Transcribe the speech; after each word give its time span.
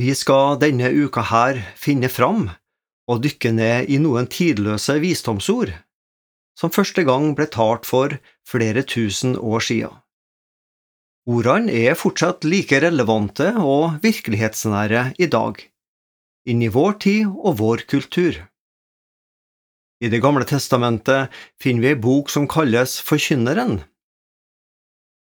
Vi 0.00 0.14
skal 0.16 0.56
denne 0.62 0.88
uka 0.88 1.26
her 1.28 1.58
finne 1.76 2.08
fram 2.08 2.46
og 3.10 3.22
dykke 3.24 3.50
ned 3.52 3.90
i 3.92 3.98
noen 4.00 4.28
tidløse 4.32 4.94
visdomsord 5.02 5.74
som 6.60 6.72
første 6.72 7.02
gang 7.08 7.34
ble 7.36 7.46
talt 7.52 7.88
for 7.88 8.14
flere 8.48 8.84
tusen 8.84 9.34
år 9.36 9.64
siden. 9.64 9.92
Ordene 11.30 11.72
er 11.72 11.98
fortsatt 12.00 12.46
like 12.48 12.80
relevante 12.80 13.50
og 13.60 14.00
virkelighetsnære 14.04 15.02
i 15.20 15.28
dag, 15.34 15.60
inn 16.48 16.64
i 16.64 16.70
vår 16.72 16.96
tid 17.04 17.26
og 17.28 17.58
vår 17.60 17.84
kultur. 17.92 18.38
I 20.00 20.08
Det 20.08 20.22
gamle 20.24 20.46
testamentet 20.48 21.28
finner 21.60 21.84
vi 21.84 21.92
ei 21.92 22.00
bok 22.08 22.32
som 22.32 22.48
kalles 22.48 22.96
Forkynneren. 23.04 23.82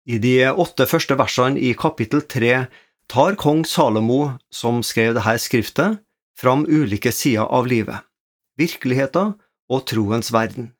I 0.07 0.17
de 0.17 0.47
åtte 0.47 0.87
første 0.87 1.17
versene 1.19 1.59
i 1.59 1.73
kapittel 1.75 2.23
tre 2.23 2.69
tar 3.11 3.35
kong 3.35 3.65
Salomo, 3.67 4.37
som 4.47 4.79
skrev 4.87 5.17
dette 5.17 5.33
skriftet, 5.43 5.99
fram 6.39 6.63
ulike 6.63 7.11
sider 7.11 7.43
av 7.43 7.67
livet, 7.67 7.99
virkeligheten 8.55 9.33
og 9.71 9.83
troens 9.91 10.31
verden. 10.31 10.71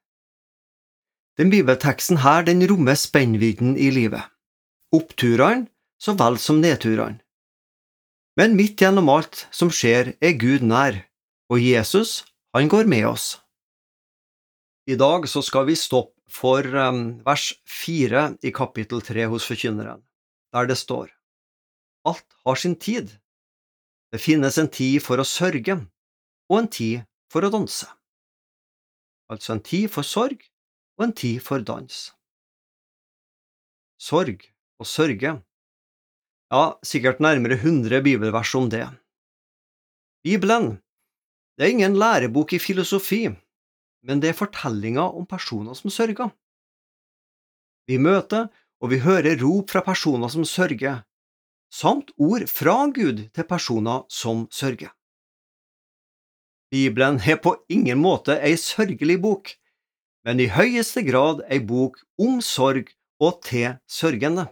Den 1.36 1.52
bibelteksten 1.52 2.22
her 2.24 2.48
den 2.48 2.64
rommer 2.72 2.96
spennvidden 2.96 3.76
i 3.76 3.92
livet, 3.92 4.24
oppturene 4.96 5.68
så 6.00 6.16
vel 6.16 6.40
som 6.40 6.64
nedturene. 6.64 7.20
Men 8.40 8.56
midt 8.56 8.80
gjennom 8.80 9.12
alt 9.12 9.46
som 9.52 9.68
skjer, 9.68 10.16
er 10.24 10.40
Gud 10.40 10.64
nær, 10.64 11.04
og 11.52 11.60
Jesus, 11.60 12.24
han 12.56 12.72
går 12.72 12.88
med 12.88 13.12
oss. 13.12 13.42
I 14.88 14.96
dag 14.96 15.28
så 15.28 15.44
skal 15.44 15.68
vi 15.68 15.76
stoppe 15.76 16.16
for 16.32 16.64
um, 16.64 17.20
vers 17.28 17.52
fire 17.68 18.30
i 18.40 18.56
kapittel 18.56 19.04
tre 19.04 19.28
hos 19.28 19.44
Forkynneren, 19.44 20.00
der 20.56 20.72
det 20.72 20.80
står 20.80 21.12
Alt 22.08 22.38
har 22.46 22.56
sin 22.56 22.76
tid. 22.76 23.18
Det 24.12 24.20
finnes 24.20 24.58
en 24.58 24.70
tid 24.70 25.00
for 25.04 25.22
å 25.22 25.28
sørge 25.28 25.78
og 26.52 26.58
en 26.58 26.70
tid 26.72 27.06
for 27.32 27.46
å 27.46 27.52
danse. 27.54 27.88
Altså 29.32 29.56
en 29.56 29.64
tid 29.64 29.88
for 29.94 30.04
sorg 30.04 30.42
og 31.00 31.08
en 31.08 31.16
tid 31.16 31.40
for 31.44 31.64
dans. 31.64 32.00
Sorg 34.02 34.44
og 34.82 34.90
sørge 34.90 35.38
Ja, 36.52 36.64
sikkert 36.84 37.22
nærmere 37.24 37.56
100 37.56 38.02
bibelvers 38.04 38.52
om 38.60 38.68
det. 38.70 38.84
Bibelen 40.26 40.82
det 41.56 41.68
er 41.68 41.76
ingen 41.76 41.96
lærebok 42.00 42.54
i 42.54 42.60
filosofi, 42.60 43.30
men 44.04 44.20
det 44.20 44.32
er 44.32 44.38
fortellinger 44.38 45.16
om 45.16 45.28
personer 45.30 45.78
som 45.78 45.94
sørger. 45.94 46.32
Vi 47.88 48.00
møter 48.02 48.48
og 48.82 48.90
vi 48.90 49.00
hører 49.04 49.38
rop 49.44 49.70
fra 49.70 49.84
personer 49.86 50.32
som 50.34 50.46
sørger, 50.48 51.04
samt 51.72 52.12
ord 52.20 52.48
fra 52.52 52.76
Gud 52.92 53.24
til 53.32 53.48
personer 53.48 54.04
som 54.12 54.46
sørger. 54.52 54.92
Bibelen 56.72 57.20
er 57.20 57.40
på 57.44 57.56
ingen 57.72 58.00
måte 58.00 58.38
ei 58.40 58.56
sørgelig 58.60 59.18
bok, 59.24 59.52
men 60.24 60.40
i 60.40 60.52
høyeste 60.52 61.04
grad 61.08 61.44
ei 61.52 61.60
bok 61.60 62.00
om 62.22 62.40
sorg 62.44 62.92
og 63.22 63.42
til 63.48 63.76
sørgende. 63.90 64.48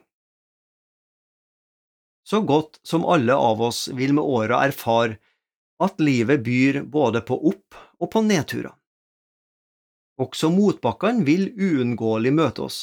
Så 2.28 2.42
godt 2.46 2.80
som 2.86 3.08
alle 3.10 3.34
av 3.34 3.62
oss 3.66 3.88
vil 3.96 4.14
med 4.14 4.28
åra 4.28 4.62
erfare 4.68 5.18
at 5.82 6.02
livet 6.04 6.44
byr 6.46 6.84
både 6.84 7.24
på 7.26 7.40
opp- 7.52 7.80
og 8.00 8.12
på 8.12 8.22
nedturer. 8.22 8.76
Også 10.20 10.52
motbakkene 10.52 11.24
vil 11.24 11.48
uunngåelig 11.56 12.34
møte 12.36 12.66
oss, 12.68 12.80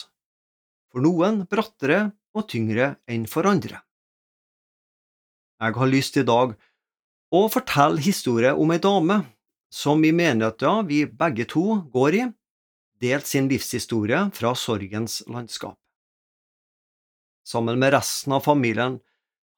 for 0.91 1.05
noen 1.05 1.45
brattere 1.45 2.07
og 2.37 2.49
tyngre 2.49 2.95
enn 3.05 3.29
for 3.29 3.49
andre. 3.49 3.86
Jeg 5.57 5.73
har 5.73 5.89
lyst 5.89 6.17
i 6.21 6.25
dag 6.27 6.53
å 7.33 7.47
fortelle 7.49 8.03
historie 8.05 8.53
om 8.53 8.73
ei 8.75 8.81
dame 8.83 9.23
som 9.73 10.05
i 10.05 10.13
menigheta 10.13 10.83
vi 10.89 11.05
begge 11.09 11.47
to 11.49 11.81
går 11.93 12.19
i, 12.19 12.25
delt 13.01 13.27
sin 13.29 13.49
livshistorie 13.49 14.27
fra 14.37 14.53
sorgens 14.57 15.23
landskap. 15.29 15.79
Sammen 17.47 17.79
med 17.79 17.95
resten 17.95 18.35
av 18.37 18.45
familien 18.45 18.99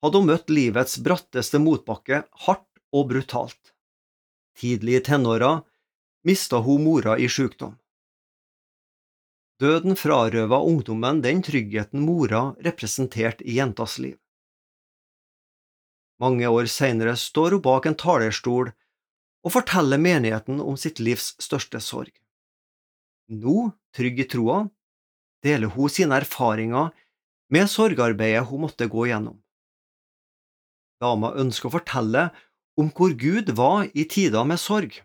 hadde 0.03 0.21
hun 0.21 0.31
møtt 0.31 0.53
livets 0.53 0.99
bratteste 1.03 1.59
motbakke 1.63 2.23
hardt 2.45 2.83
og 2.95 3.11
brutalt. 3.11 3.75
Tidlig 4.59 4.99
i 4.99 5.05
tenåra 5.11 5.53
mista 6.27 6.61
hun 6.63 6.85
mora 6.85 7.17
i 7.19 7.29
sykdom. 7.31 7.75
Døden 9.59 9.99
frarøva 9.99 10.61
ungdommen 10.63 11.23
den 11.25 11.43
tryggheten 11.43 12.05
mora 12.07 12.53
representerte 12.63 13.43
i 13.43 13.59
jentas 13.59 13.99
liv. 13.99 14.15
Mange 16.19 16.49
år 16.51 16.67
senere 16.67 17.15
står 17.17 17.57
hun 17.57 17.63
bak 17.63 17.87
en 17.87 17.97
talerstol 17.99 18.73
og 19.47 19.55
forteller 19.55 20.01
menigheten 20.03 20.59
om 20.61 20.77
sitt 20.81 20.99
livs 20.99 21.35
største 21.43 21.81
sorg. 21.83 22.11
Nå, 23.31 23.71
trygg 23.95 24.25
i 24.25 24.27
troa, 24.27 24.65
deler 25.45 25.71
hun 25.75 25.93
sine 25.93 26.19
erfaringer 26.19 26.91
med 27.55 27.71
sorgarbeidet 27.71 28.47
hun 28.49 28.65
måtte 28.67 28.89
gå 28.91 29.07
gjennom. 29.13 29.39
Dama 30.99 31.31
ønsker 31.39 31.71
å 31.71 31.77
fortelle 31.77 32.29
om 32.79 32.91
hvor 32.95 33.15
Gud 33.15 33.55
var 33.55 33.87
i 33.95 34.05
tider 34.11 34.45
med 34.49 34.59
sorg. 34.59 34.99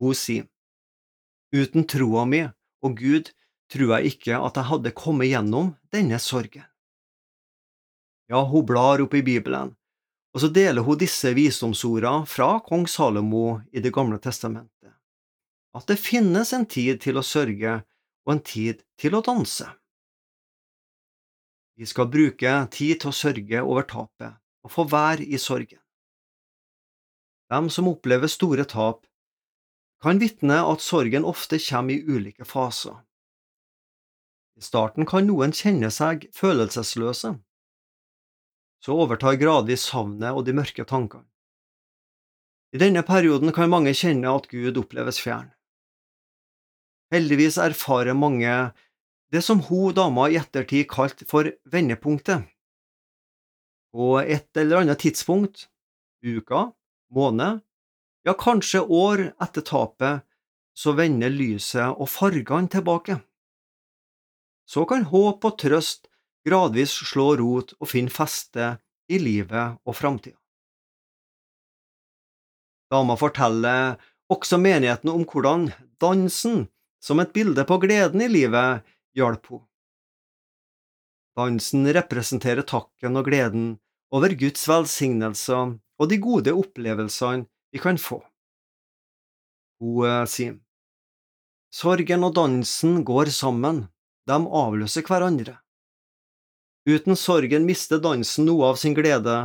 Hun 0.00 0.16
sier, 0.16 0.48
Uten 1.54 1.84
troa 1.86 2.24
mi 2.26 2.40
og 2.82 2.96
Gud 2.98 3.28
tror 3.70 3.92
jeg 3.94 4.14
ikke 4.16 4.40
at 4.42 4.56
jeg 4.58 4.68
hadde 4.72 4.96
kommet 4.96 5.30
gjennom 5.30 5.74
denne 5.94 6.18
sorgen. 6.18 6.64
Ja, 8.32 8.40
hun 8.48 8.64
blar 8.66 9.02
opp 9.04 9.14
i 9.14 9.22
Bibelen 9.22 9.74
og 10.34 10.42
så 10.42 10.50
deler 10.50 10.82
hun 10.82 10.98
disse 10.98 11.30
visdomsordene 11.36 12.26
fra 12.26 12.58
kong 12.66 12.88
Salomo 12.90 13.60
i 13.70 13.80
Det 13.80 13.92
gamle 13.94 14.18
testamentet, 14.18 14.90
at 15.74 15.86
det 15.86 16.00
finnes 16.02 16.52
en 16.52 16.66
tid 16.66 17.00
til 17.02 17.18
å 17.18 17.22
sørge 17.22 17.78
og 18.26 18.32
en 18.34 18.42
tid 18.42 18.82
til 18.98 19.14
å 19.14 19.22
danse. 19.22 19.68
Vi 21.78 21.86
skal 21.86 22.10
bruke 22.10 22.50
tid 22.70 23.00
til 23.02 23.10
å 23.10 23.14
sørge 23.14 23.62
over 23.62 23.86
tapet 23.86 24.34
og 24.64 24.74
få 24.74 24.86
være 24.90 25.26
i 25.26 25.38
sorgen. 25.38 25.80
De 27.50 27.70
som 27.70 27.90
opplever 27.90 28.30
store 28.30 28.64
tap, 28.66 29.04
kan 30.02 30.18
vitne 30.20 30.56
at 30.66 30.82
sorgen 30.84 31.24
ofte 31.24 31.58
kommer 31.62 31.94
i 31.94 32.02
ulike 32.02 32.44
faser. 32.44 32.96
I 34.58 34.62
starten 34.62 35.06
kan 35.06 35.26
noen 35.26 35.54
kjenne 35.54 35.90
seg 35.94 36.28
følelsesløse, 36.34 37.34
så 38.84 38.96
overtar 39.00 39.38
gradvis 39.40 39.86
savnet 39.88 40.36
og 40.36 40.44
de 40.44 40.52
mørke 40.56 40.84
tankene. 40.84 41.24
I 42.74 42.80
denne 42.82 43.04
perioden 43.06 43.54
kan 43.54 43.70
mange 43.70 43.94
kjenne 43.96 44.32
at 44.34 44.48
Gud 44.50 44.76
oppleves 44.80 45.20
fjern. 45.22 45.52
Heldigvis 47.14 47.56
erfarer 47.62 48.16
mange 48.18 48.50
det 49.32 49.44
som 49.46 49.62
hun 49.68 49.94
dama 49.94 50.26
i 50.28 50.36
ettertid 50.40 50.88
kalte 50.90 51.26
for 51.30 51.48
vendepunktet. 51.70 52.44
På 53.94 54.18
et 54.20 54.50
eller 54.58 54.82
annet 54.82 55.00
tidspunkt, 55.04 55.68
uka, 56.26 56.72
måned, 57.14 57.62
ja 58.26 58.34
kanskje 58.34 58.82
år 58.82 59.28
etter 59.42 59.62
tapet, 59.62 60.24
så 60.74 60.96
vender 60.98 61.30
lyset 61.30 61.94
og 61.94 62.10
fargene 62.10 62.70
tilbake. 62.70 63.20
Så 64.66 64.82
kan 64.90 65.06
håp 65.06 65.46
og 65.46 65.58
trøst 65.62 66.08
gradvis 66.46 66.92
slå 67.08 67.34
rot 67.40 67.74
og 67.80 67.90
finne 67.90 68.12
feste 68.12 68.74
i 69.10 69.18
livet 69.20 69.78
og 69.84 69.96
framtida. 69.96 70.36
Dama 72.92 73.16
forteller 73.18 73.96
også 74.30 74.58
menigheten 74.60 75.10
om 75.10 75.24
hvordan 75.26 75.70
dansen, 76.00 76.68
som 77.02 77.20
et 77.20 77.32
bilde 77.34 77.64
på 77.68 77.78
gleden 77.82 78.22
i 78.24 78.28
livet, 78.30 78.84
hjalp 79.16 79.48
henne. 79.50 79.66
Dansen 81.34 81.88
representerer 81.90 82.62
takken 82.62 83.18
og 83.18 83.26
gleden 83.26 83.64
over 84.14 84.36
Guds 84.38 84.68
velsignelser 84.70 85.72
og 85.74 86.10
de 86.10 86.18
gode 86.22 86.54
opplevelsene 86.54 87.48
vi 87.74 87.82
kan 87.82 87.98
få. 87.98 88.20
Hun 89.82 90.06
eh, 90.06 90.22
sier, 90.30 90.60
Sorgen 91.74 92.22
og 92.22 92.36
dansen 92.36 93.00
går 93.02 93.32
sammen, 93.34 93.88
de 94.30 94.36
avløser 94.38 95.02
hverandre. 95.02 95.56
Uten 96.84 97.16
sorgen 97.16 97.64
mister 97.64 97.98
dansen 97.98 98.44
noe 98.44 98.66
av 98.68 98.76
sin 98.76 98.94
glede, 98.96 99.36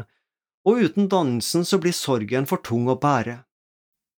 og 0.68 0.82
uten 0.84 1.08
dansen 1.08 1.64
så 1.66 1.80
blir 1.80 1.96
sorgen 1.96 2.48
for 2.50 2.60
tung 2.60 2.90
å 2.92 2.98
bære. 3.00 3.38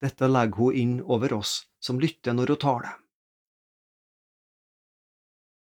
Dette 0.01 0.25
legger 0.25 0.57
hun 0.57 0.79
inn 0.83 0.95
over 1.05 1.35
oss 1.37 1.59
som 1.81 2.01
lytter 2.01 2.33
når 2.33 2.55
hun 2.55 2.61
taler. 2.65 2.95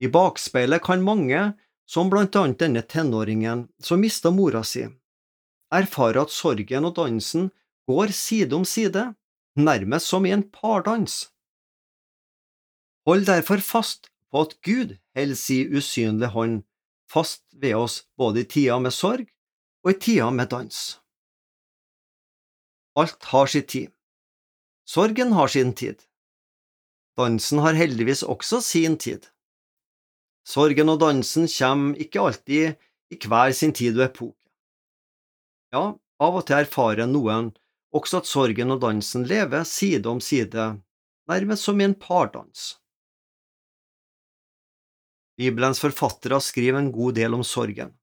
I 0.03 0.11
bakspeilet 0.11 0.83
kan 0.83 1.03
mange, 1.03 1.43
som 1.87 2.11
blant 2.11 2.37
annet 2.39 2.63
denne 2.63 2.83
tenåringen 2.83 3.67
som 3.83 4.01
mista 4.03 4.31
mora 4.31 4.63
si, 4.67 4.87
erfare 5.75 6.23
at 6.23 6.35
sorgen 6.35 6.87
og 6.89 6.97
dansen 6.97 7.51
går 7.91 8.15
side 8.15 8.55
om 8.55 8.65
side, 8.67 9.03
nærmest 9.59 10.11
som 10.11 10.27
i 10.27 10.33
en 10.35 10.47
pardans. 10.47 11.27
Hold 13.07 13.27
derfor 13.27 13.59
fast 13.59 14.11
på 14.31 14.47
at 14.47 14.55
Gud 14.63 14.95
holder 15.19 15.39
si 15.39 15.65
usynlige 15.67 16.31
hånd 16.35 16.63
fast 17.13 17.45
ved 17.53 17.77
oss 17.77 18.03
både 18.17 18.43
i 18.43 18.49
tida 18.49 18.79
med 18.81 18.95
sorg 18.97 19.27
og 19.85 19.91
i 19.93 19.99
tida 20.01 20.31
med 20.33 20.51
dans. 20.53 20.79
Alt 22.97 23.25
har 23.33 23.47
sin 23.47 23.69
tid. 23.69 23.91
Sorgen 24.89 25.33
har 25.33 25.49
sin 25.49 25.73
tid. 25.77 26.01
Dansen 27.17 27.61
har 27.65 27.77
heldigvis 27.77 28.23
også 28.23 28.61
sin 28.65 28.97
tid. 28.97 29.29
Sorgen 30.49 30.89
og 30.89 31.01
dansen 31.01 31.49
kommer 31.49 31.99
ikke 32.01 32.21
alltid 32.21 32.75
i 33.13 33.19
hver 33.29 33.53
sin 33.57 33.73
tid 33.77 33.99
og 34.01 34.07
epoke. 34.09 34.39
Ja, 35.73 35.85
av 36.21 36.39
og 36.41 36.47
til 36.49 36.65
erfarer 36.65 37.09
noen 37.09 37.53
også 37.93 38.23
at 38.23 38.29
sorgen 38.29 38.73
og 38.75 38.81
dansen 38.83 39.25
lever 39.29 39.65
side 39.69 40.09
om 40.09 40.21
side, 40.21 40.69
nærmest 41.29 41.69
som 41.69 41.81
i 41.81 41.85
en 41.85 41.95
pardans. 41.95 42.82
Bibelens 45.39 45.81
forfattere 45.81 46.39
skriver 46.45 46.79
en 46.79 46.93
god 46.93 47.17
del 47.17 47.35
om 47.35 47.45
sorgen, 47.47 47.95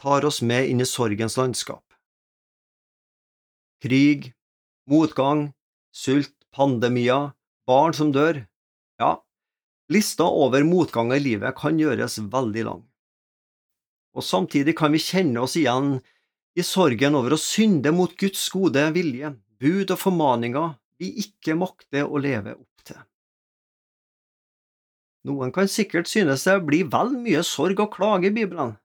tar 0.00 0.24
oss 0.24 0.40
med 0.42 0.70
inn 0.70 0.80
i 0.80 0.88
sorgens 0.88 1.36
landskap. 1.36 1.84
Krig, 3.84 4.32
motgang, 4.90 5.50
sult, 5.94 6.34
pandemier, 6.54 7.32
barn 7.68 7.94
som 7.94 8.12
dør, 8.14 8.40
ja, 8.98 9.10
lista 9.92 10.26
over 10.26 10.64
motganger 10.66 11.20
i 11.20 11.26
livet 11.26 11.56
kan 11.58 11.78
gjøres 11.78 12.18
veldig 12.32 12.64
lang. 12.66 12.82
Og 14.16 14.24
samtidig 14.24 14.74
kan 14.78 14.94
vi 14.94 15.02
kjenne 15.02 15.44
oss 15.44 15.54
igjen 15.60 15.98
i 16.58 16.64
sorgen 16.66 17.14
over 17.14 17.36
å 17.36 17.40
synde 17.40 17.92
mot 17.94 18.16
Guds 18.18 18.48
gode 18.50 18.88
vilje, 18.96 19.34
bud 19.60 19.92
og 19.92 20.00
formaninger 20.00 20.72
vi 20.98 21.12
ikke 21.22 21.54
makter 21.58 22.08
å 22.08 22.18
leve 22.18 22.56
opp. 22.56 22.67
Noen 25.26 25.50
kan 25.52 25.68
sikkert 25.70 26.08
synes 26.10 26.44
det 26.46 26.60
blir 26.66 26.86
vel 26.92 27.10
mye 27.18 27.42
sorg 27.46 27.80
og 27.82 27.90
klage 27.96 28.30
i 28.30 28.34
Bibelen, 28.34 28.76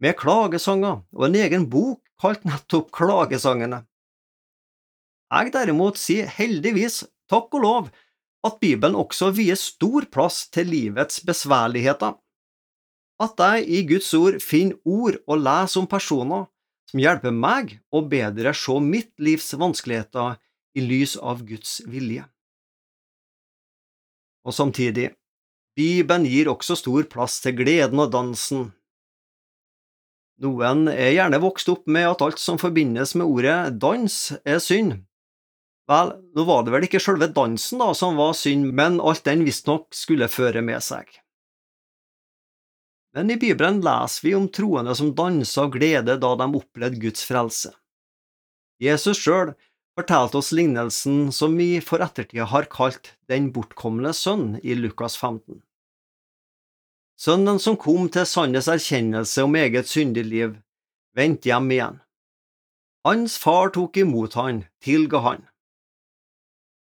med 0.00 0.16
klagesanger 0.20 1.02
og 1.14 1.26
en 1.26 1.38
egen 1.40 1.66
bok 1.70 2.00
kalt 2.20 2.44
nettopp 2.46 2.92
Klagesangene. 2.94 3.82
Jeg 5.34 5.50
derimot 5.54 5.98
sier 5.98 6.28
heldigvis, 6.30 7.02
takk 7.30 7.54
og 7.56 7.64
lov, 7.64 7.88
at 8.44 8.60
Bibelen 8.60 8.96
også 8.98 9.32
vier 9.34 9.58
stor 9.58 10.06
plass 10.12 10.44
til 10.52 10.68
livets 10.70 11.22
besværligheter. 11.26 12.14
At 13.22 13.40
jeg 13.40 13.66
i 13.66 13.82
Guds 13.88 14.12
ord 14.14 14.38
finner 14.42 14.78
ord 14.84 15.18
og 15.26 15.40
leser 15.40 15.80
om 15.80 15.88
personer 15.90 16.46
som 16.90 17.00
hjelper 17.00 17.34
meg 17.34 17.78
å 17.90 18.04
bedre 18.06 18.52
se 18.54 18.76
mitt 18.84 19.12
livs 19.18 19.54
vanskeligheter 19.58 20.36
i 20.76 20.84
lys 20.84 21.16
av 21.16 21.42
Guds 21.46 21.80
vilje. 21.88 22.26
Og 24.44 24.52
samtidig, 24.52 25.14
Bibelen 25.74 26.26
gir 26.30 26.50
også 26.52 26.76
stor 26.78 27.06
plass 27.10 27.40
til 27.42 27.56
gleden 27.58 28.02
og 28.02 28.12
dansen. 28.14 28.68
Noen 30.42 30.86
er 30.90 31.14
gjerne 31.14 31.40
vokst 31.42 31.70
opp 31.70 31.88
med 31.90 32.06
at 32.08 32.22
alt 32.22 32.42
som 32.42 32.58
forbindes 32.58 33.14
med 33.18 33.26
ordet 33.26 33.58
dans, 33.82 34.14
er 34.44 34.62
synd, 34.62 35.02
Vel, 35.90 36.14
nå 36.32 36.44
var 36.48 36.62
det 36.64 36.72
vel 36.72 36.86
ikke 36.86 37.00
selve 37.02 37.28
dansen 37.36 37.82
da 37.82 37.90
som 37.96 38.16
var 38.16 38.32
synd, 38.38 38.70
men 38.76 39.02
alt 39.04 39.26
den 39.26 39.44
visstnok 39.44 39.90
skulle 39.92 40.30
føre 40.32 40.62
med 40.64 40.80
seg. 40.84 41.10
Men 43.14 43.30
i 43.30 43.36
Bibelen 43.38 43.82
leser 43.84 44.24
vi 44.24 44.32
om 44.34 44.48
troende 44.48 44.94
som 44.96 45.12
dansa 45.14 45.66
av 45.66 45.74
glede 45.76 46.16
da 46.18 46.30
de 46.40 46.48
opplevde 46.48 47.02
Guds 47.02 47.26
frelse. 47.28 47.74
Jesus 48.82 49.20
sjøl 49.20 49.52
fortalte 49.94 50.38
oss 50.38 50.52
lignelsen 50.52 51.32
som 51.32 51.54
vi 51.56 51.78
for 51.80 52.02
ettertida 52.02 52.48
har 52.50 52.66
kalt 52.70 53.14
Den 53.30 53.52
bortkomne 53.54 54.12
sønn 54.14 54.58
i 54.62 54.74
Lukas 54.74 55.16
15. 55.16 55.62
Sønnen 57.14 57.60
som 57.62 57.78
kom 57.78 58.08
til 58.10 58.26
sannes 58.26 58.66
erkjennelse 58.68 59.44
om 59.46 59.54
eget 59.54 59.86
syndig 59.86 60.24
liv, 60.26 60.56
vendte 61.14 61.48
hjem 61.48 61.70
igjen. 61.70 62.00
Hans 63.06 63.38
far 63.38 63.70
tok 63.70 64.00
imot 64.02 64.34
han, 64.34 64.64
tilga 64.82 65.20
han. 65.22 65.46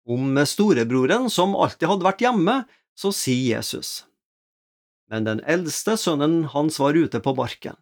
Om 0.06 0.38
storebroren, 0.46 1.30
som 1.30 1.54
alltid 1.54 1.88
hadde 1.90 2.06
vært 2.06 2.22
hjemme, 2.24 2.56
så 2.98 3.12
sier 3.14 3.58
Jesus. 3.58 4.04
Men 5.10 5.26
den 5.26 5.42
eldste 5.46 5.94
sønnen 6.00 6.46
hans 6.50 6.80
var 6.82 6.98
ute 6.98 7.20
på 7.22 7.34
barken. 7.38 7.76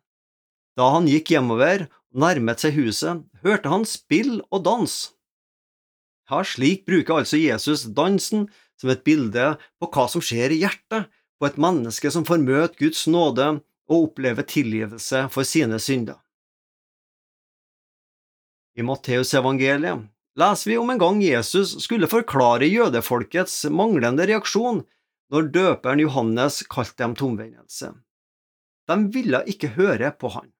Da 0.76 0.90
han 0.92 1.08
gikk 1.08 1.32
hjemover 1.32 1.86
og 1.86 2.24
nærmet 2.24 2.60
seg 2.60 2.76
huset, 2.76 3.22
hørte 3.44 3.72
han 3.72 3.86
spill 3.88 4.42
og 4.50 4.64
dans. 4.66 5.13
Ja, 6.30 6.40
slik 6.44 6.86
bruker 6.88 7.20
altså 7.20 7.36
Jesus 7.36 7.84
dansen 7.96 8.48
som 8.80 8.92
et 8.92 9.04
bilde 9.04 9.54
på 9.80 9.90
hva 9.92 10.06
som 10.08 10.24
skjer 10.24 10.54
i 10.54 10.62
hjertet 10.62 11.10
på 11.38 11.48
et 11.48 11.58
menneske 11.60 12.10
som 12.12 12.24
får 12.24 12.40
møte 12.44 12.80
Guds 12.80 13.04
nåde 13.10 13.48
og 13.90 13.96
oppleve 14.08 14.46
tilgivelse 14.48 15.26
for 15.34 15.44
sine 15.48 15.80
synder. 15.82 16.16
I 18.74 18.82
Matteusevangeliet 18.82 20.08
leser 20.40 20.70
vi 20.70 20.78
om 20.80 20.90
en 20.90 20.98
gang 20.98 21.20
Jesus 21.22 21.76
skulle 21.84 22.10
forklare 22.10 22.66
jødefolkets 22.66 23.66
manglende 23.70 24.26
reaksjon 24.26 24.82
når 25.32 25.52
døperen 25.54 26.02
Johannes 26.02 26.62
kalte 26.70 27.04
dem 27.04 27.14
tomvendelse. 27.18 27.92
De 28.88 28.96
ville 29.14 29.40
ikke 29.48 29.74
høre 29.76 30.10
på 30.18 30.32
han. 30.34 30.50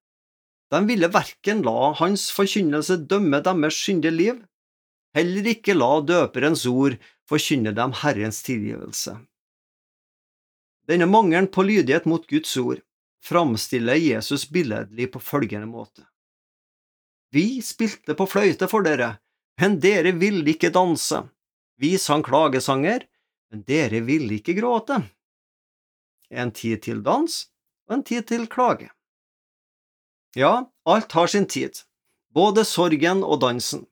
De 0.73 0.81
ville 0.89 1.11
verken 1.13 1.63
la 1.67 1.93
hans 1.99 2.31
forkynnelse 2.35 3.01
dømme 3.11 3.41
deres 3.45 3.77
syndige 3.79 4.15
liv, 4.15 4.39
heller 5.15 5.47
ikke 5.55 5.77
la 5.77 6.01
døperens 6.01 6.65
ord 6.67 6.99
forkynne 7.29 7.73
dem 7.77 7.95
Herrens 8.03 8.43
tilgivelse. 8.47 9.17
Denne 10.89 11.07
mangelen 11.09 11.49
på 11.49 11.65
lydighet 11.65 12.05
mot 12.05 12.27
Guds 12.29 12.57
ord 12.61 12.83
framstiller 13.25 13.95
Jesus 13.95 14.51
billedlig 14.51 15.13
på 15.13 15.21
følgende 15.21 15.67
måte. 15.67 16.05
Vi 17.33 17.63
spilte 17.65 18.15
på 18.15 18.27
fløyte 18.29 18.69
for 18.71 18.85
dere, 18.85 19.17
men 19.61 19.79
dere 19.81 20.13
ville 20.21 20.45
ikke 20.53 20.71
danse. 20.75 21.23
Vi 21.81 21.97
sang 21.99 22.23
klagesanger, 22.23 23.07
men 23.51 23.65
dere 23.67 24.05
ville 24.05 24.37
ikke 24.39 24.55
gråte. 24.59 25.01
En 26.31 26.53
tid 26.53 26.85
til 26.85 27.03
dans 27.07 27.41
og 27.89 27.97
en 27.97 28.05
tid 28.05 28.29
til 28.29 28.47
klage. 28.51 28.91
Ja, 30.37 30.67
alt 30.85 31.13
har 31.13 31.31
sin 31.31 31.47
tid, 31.47 31.83
både 32.35 32.65
sorgen 32.67 33.23
og 33.25 33.41
dansen. 33.41 33.87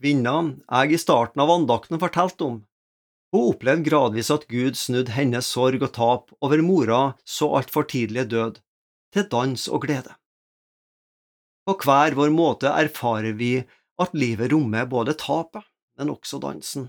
Kvinna 0.00 0.34
jeg 0.64 0.96
i 0.96 0.98
starten 0.98 1.42
av 1.44 1.50
andakten 1.52 2.00
fortalte 2.00 2.46
om, 2.46 2.54
hun 3.30 3.52
opplevde 3.52 3.86
gradvis 3.86 4.30
at 4.34 4.46
Gud 4.50 4.78
snudde 4.78 5.14
hennes 5.14 5.46
sorg 5.46 5.82
og 5.84 5.92
tap 5.94 6.32
over 6.42 6.62
mora 6.66 7.00
så 7.22 7.50
altfor 7.60 7.86
tidlige 7.90 8.26
død, 8.32 8.56
til 9.14 9.26
dans 9.30 9.66
og 9.68 9.84
glede. 9.84 10.14
På 11.66 11.76
hver 11.84 12.16
vår 12.18 12.32
måte 12.34 12.72
erfarer 12.72 13.36
vi 13.38 13.52
at 14.00 14.16
livet 14.16 14.50
rommer 14.50 14.88
både 14.90 15.14
tapet, 15.20 15.62
men 15.98 16.10
også 16.10 16.40
dansen. 16.42 16.88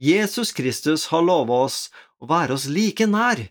Jesus 0.00 0.52
Kristus 0.52 1.08
har 1.10 1.24
lovet 1.24 1.66
oss 1.66 1.78
å 2.20 2.28
være 2.30 2.54
oss 2.54 2.68
like 2.70 3.08
nær 3.08 3.42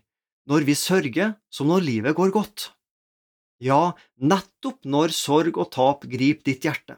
når 0.50 0.64
vi 0.66 0.78
sørger 0.78 1.34
som 1.52 1.68
når 1.70 1.84
livet 1.86 2.16
går 2.16 2.32
godt. 2.34 2.70
Ja, 3.60 3.92
nettopp 4.16 4.86
når 4.88 5.12
sorg 5.12 5.58
og 5.60 5.74
tap 5.74 6.08
griper 6.08 6.46
ditt 6.48 6.64
hjerte. 6.64 6.96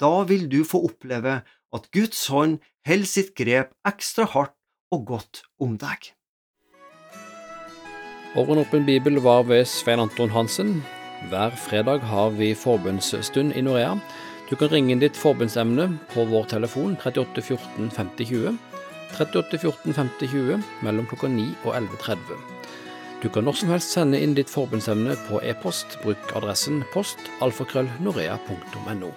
Da 0.00 0.22
vil 0.24 0.48
du 0.48 0.62
få 0.64 0.80
oppleve 0.88 1.40
at 1.76 1.90
Guds 1.92 2.22
hånd 2.32 2.58
holder 2.88 3.08
sitt 3.08 3.34
grep 3.36 3.74
ekstra 3.86 4.24
hardt 4.32 4.56
og 4.94 5.04
godt 5.12 5.42
om 5.60 5.76
deg. 5.80 6.14
Åren 8.38 8.86
bibel 8.86 9.20
var 9.20 9.44
ved 9.44 9.66
Svein 9.66 10.00
Anton 10.00 10.30
Hansen. 10.30 10.80
Hver 11.28 11.50
fredag 11.50 12.00
har 12.08 12.30
vi 12.30 12.54
forbundsstund 12.54 13.52
i 13.52 13.60
Norea. 13.60 13.98
Du 14.48 14.56
kan 14.56 14.70
ringe 14.72 14.94
inn 14.94 15.02
ditt 15.02 15.18
forbundsemne 15.18 15.86
på 16.14 16.24
vår 16.30 16.48
telefon 16.54 16.96
38 16.96 17.42
14 17.42 17.90
50 17.90 18.30
20. 18.30 18.56
38 19.18 19.58
14 19.58 19.98
50 19.98 20.32
20 20.32 20.62
mellom 20.86 21.06
klokka 21.10 21.28
9 21.28 21.44
og 21.64 21.74
11.30. 21.76 22.40
Du 23.20 23.28
kan 23.28 23.44
når 23.44 23.60
som 23.60 23.74
helst 23.74 23.92
sende 23.92 24.22
inn 24.22 24.32
ditt 24.38 24.50
forbundsemne 24.50 25.18
på 25.28 25.42
e-post. 25.44 25.98
Bruk 26.02 26.32
adressen 26.38 26.80
post 26.94 27.28
alfakrøllnorea.no. 27.44 29.12